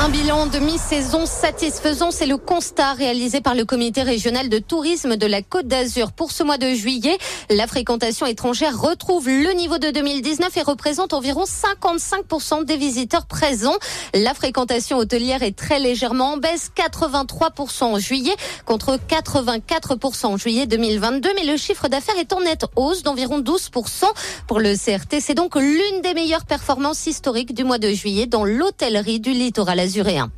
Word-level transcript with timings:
Un 0.00 0.10
bilan 0.10 0.46
de 0.46 0.60
mi-saison 0.60 1.26
satisfaisant, 1.26 2.12
c'est 2.12 2.26
le 2.26 2.36
constat 2.36 2.92
réalisé 2.92 3.40
par 3.40 3.56
le 3.56 3.64
comité 3.64 4.02
régional 4.02 4.48
de 4.48 4.60
tourisme 4.60 5.16
de 5.16 5.26
la 5.26 5.42
Côte 5.42 5.66
d'Azur. 5.66 6.12
Pour 6.12 6.30
ce 6.30 6.44
mois 6.44 6.56
de 6.56 6.72
juillet, 6.72 7.18
la 7.50 7.66
fréquentation 7.66 8.24
étrangère 8.24 8.80
retrouve 8.80 9.28
le 9.28 9.52
niveau 9.54 9.78
de 9.78 9.90
2019 9.90 10.56
et 10.56 10.62
représente 10.62 11.14
environ 11.14 11.42
55% 11.42 12.64
des 12.64 12.76
visiteurs 12.76 13.26
présents. 13.26 13.74
La 14.14 14.34
fréquentation 14.34 14.98
hôtelière 14.98 15.42
est 15.42 15.56
très 15.56 15.80
légèrement 15.80 16.34
en 16.34 16.36
baisse, 16.36 16.70
83% 16.76 17.84
en 17.84 17.98
juillet 17.98 18.36
contre 18.66 18.98
84% 19.08 20.26
en 20.26 20.36
juillet 20.36 20.66
2022, 20.66 21.28
mais 21.34 21.44
le 21.44 21.56
chiffre 21.56 21.88
d'affaires 21.88 22.18
est 22.18 22.32
en 22.32 22.40
nette 22.40 22.66
hausse 22.76 23.02
d'environ 23.02 23.40
12%. 23.40 24.04
Pour 24.46 24.60
le 24.60 24.76
CRT, 24.76 25.20
c'est 25.20 25.34
donc 25.34 25.56
l'une 25.56 26.02
des 26.04 26.14
meilleures 26.14 26.46
performances 26.46 27.08
historiques 27.08 27.52
du 27.52 27.64
mois 27.64 27.78
de 27.78 27.90
juillet 27.90 28.26
dans 28.26 28.44
l'hôtellerie 28.44 29.18
du 29.18 29.32
littoral 29.32 29.87
azuréen. 29.88 30.30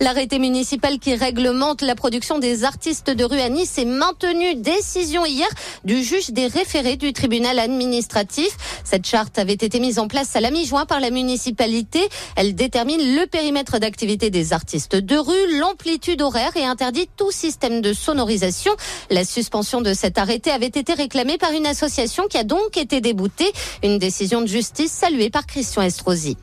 L'arrêté 0.00 0.38
municipal 0.38 0.98
qui 0.98 1.14
réglemente 1.14 1.80
la 1.80 1.94
production 1.94 2.38
des 2.38 2.64
artistes 2.64 3.10
de 3.10 3.24
rue 3.24 3.40
à 3.40 3.48
Nice 3.48 3.78
est 3.78 3.84
maintenu. 3.84 4.56
Décision 4.56 5.24
hier 5.24 5.48
du 5.84 6.02
juge 6.02 6.30
des 6.30 6.46
référés 6.46 6.96
du 6.96 7.12
tribunal 7.12 7.58
administratif. 7.58 8.56
Cette 8.82 9.06
charte 9.06 9.38
avait 9.38 9.52
été 9.52 9.78
mise 9.78 9.98
en 9.98 10.08
place 10.08 10.34
à 10.34 10.40
la 10.40 10.50
mi-juin 10.50 10.84
par 10.84 11.00
la 11.00 11.10
municipalité. 11.10 12.08
Elle 12.36 12.54
détermine 12.54 13.00
le 13.16 13.26
périmètre 13.26 13.78
d'activité 13.78 14.30
des 14.30 14.52
artistes 14.52 14.96
de 14.96 15.16
rue, 15.16 15.58
l'amplitude 15.58 16.22
horaire 16.22 16.56
et 16.56 16.64
interdit 16.64 17.08
tout 17.16 17.30
système 17.30 17.80
de 17.80 17.92
sonorisation. 17.92 18.72
La 19.10 19.24
suspension 19.24 19.80
de 19.80 19.94
cet 19.94 20.18
arrêté 20.18 20.50
avait 20.50 20.66
été 20.66 20.92
réclamée 20.92 21.38
par 21.38 21.52
une 21.52 21.66
association 21.66 22.26
qui 22.28 22.38
a 22.38 22.44
donc 22.44 22.76
été 22.76 23.00
déboutée. 23.00 23.52
Une 23.82 23.98
décision 23.98 24.40
de 24.40 24.46
justice 24.46 24.92
saluée 24.92 25.30
par 25.30 25.46
Christian 25.46 25.82
Estrosi. 25.82 26.36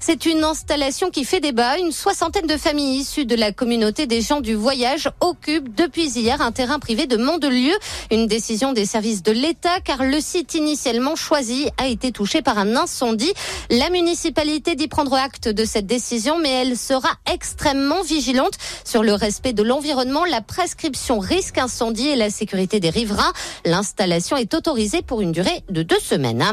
C'est 0.00 0.26
une 0.26 0.44
installation 0.44 1.10
qui 1.10 1.24
fait 1.24 1.40
débat. 1.40 1.78
Une 1.78 1.92
soixantaine 1.92 2.46
de 2.46 2.56
familles 2.56 2.93
issues 2.94 3.26
de 3.26 3.34
la 3.34 3.52
communauté 3.52 4.06
des 4.06 4.20
gens 4.20 4.40
du 4.40 4.54
voyage 4.54 5.10
occupent 5.20 5.74
depuis 5.74 6.08
hier 6.08 6.40
un 6.40 6.52
terrain 6.52 6.78
privé 6.78 7.06
de 7.06 7.16
Mandelieu. 7.16 7.74
Une 8.10 8.26
décision 8.26 8.72
des 8.72 8.86
services 8.86 9.22
de 9.22 9.32
l'État 9.32 9.80
car 9.84 10.02
le 10.04 10.20
site 10.20 10.54
initialement 10.54 11.16
choisi 11.16 11.68
a 11.78 11.86
été 11.86 12.12
touché 12.12 12.42
par 12.42 12.58
un 12.58 12.76
incendie. 12.76 13.32
La 13.70 13.90
municipalité 13.90 14.74
dit 14.74 14.88
prendre 14.88 15.14
acte 15.14 15.48
de 15.48 15.64
cette 15.64 15.86
décision, 15.86 16.38
mais 16.38 16.50
elle 16.50 16.76
sera 16.76 17.10
extrêmement 17.32 18.02
vigilante 18.02 18.54
sur 18.84 19.02
le 19.02 19.14
respect 19.14 19.52
de 19.52 19.62
l'environnement, 19.62 20.24
la 20.24 20.40
prescription 20.40 21.18
risque 21.18 21.58
incendie 21.58 22.08
et 22.08 22.16
la 22.16 22.30
sécurité 22.30 22.80
des 22.80 22.90
riverains. 22.90 23.32
L'installation 23.64 24.36
est 24.36 24.54
autorisée 24.54 25.02
pour 25.02 25.20
une 25.20 25.32
durée 25.32 25.62
de 25.70 25.82
deux 25.82 26.00
semaines. 26.00 26.44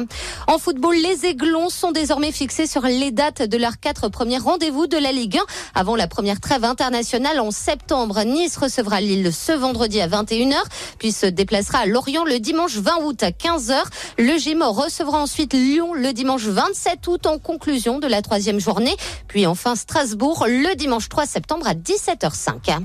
En 0.48 0.58
football, 0.58 0.96
les 0.96 1.26
Aiglons 1.26 1.70
sont 1.70 1.92
désormais 1.92 2.32
fixés 2.32 2.68
sur 2.68 2.84
les 2.84 3.12
dates 3.12 3.42
de 3.42 3.58
leurs 3.58 3.80
quatre 3.80 4.10
premiers 4.10 4.38
rendez-vous 4.38 4.88
de 4.88 4.98
la 4.98 5.12
Ligue 5.12 5.38
1 5.38 5.42
avant 5.76 5.96
la 5.96 6.08
première 6.08 6.31
trêve 6.40 6.64
internationale 6.64 7.40
en 7.40 7.52
septembre. 7.52 8.24
Nice 8.24 8.58
recevra 8.58 9.02
Lille 9.02 9.34
ce 9.34 9.52
vendredi 9.52 10.00
à 10.00 10.08
21h, 10.08 10.56
puis 11.00 11.12
se 11.12 11.26
déplacera 11.26 11.80
à 11.80 11.86
Lorient 11.86 12.24
le 12.24 12.40
dimanche 12.40 12.76
20 12.76 13.04
août 13.04 13.24
à 13.24 13.32
15h. 13.32 13.82
Le 14.18 14.38
Gémeaux 14.38 14.72
recevra 14.72 15.20
ensuite 15.20 15.54
Lyon 15.54 15.94
le 15.94 16.14
dimanche 16.14 16.44
27 16.44 17.08
août 17.08 17.26
en 17.26 17.40
conclusion 17.40 18.00
de 18.00 18.08
la 18.08 18.22
troisième 18.22 18.60
journée, 18.60 18.96
puis 19.28 19.46
enfin 19.46 19.76
Strasbourg 19.76 20.46
le 20.48 20.76
dimanche 20.76 21.10
3 21.10 21.26
septembre 21.26 21.68
à 21.68 21.74
17h05. 21.74 22.80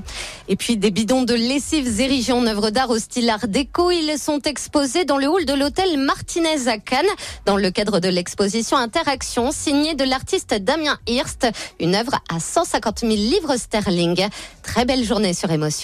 Et 0.47 0.55
puis 0.55 0.77
des 0.77 0.91
bidons 0.91 1.23
de 1.23 1.33
lessives 1.33 2.01
érigés 2.01 2.33
en 2.33 2.45
œuvre 2.45 2.69
d'art 2.69 2.89
au 2.89 2.99
style 2.99 3.29
art 3.29 3.47
déco, 3.47 3.91
ils 3.91 4.17
sont 4.17 4.41
exposés 4.41 5.05
dans 5.05 5.17
le 5.17 5.27
hall 5.27 5.45
de 5.45 5.53
l'hôtel 5.53 5.97
Martinez 5.97 6.67
à 6.67 6.77
Cannes 6.77 7.05
dans 7.45 7.57
le 7.57 7.71
cadre 7.71 7.99
de 7.99 8.09
l'exposition 8.09 8.77
Interaction 8.77 9.51
signée 9.51 9.95
de 9.95 10.03
l'artiste 10.03 10.53
Damien 10.53 10.97
Hirst, 11.07 11.47
une 11.79 11.95
œuvre 11.95 12.15
à 12.33 12.39
150 12.39 12.99
000 12.99 13.13
livres 13.39 13.57
sterling. 13.57 14.27
Très 14.63 14.85
belle 14.85 15.03
journée 15.03 15.33
sur 15.33 15.51
Émotion. 15.51 15.75